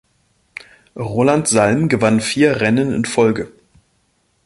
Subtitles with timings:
[0.95, 3.51] Roland Salm gewann vier Rennen in Folge.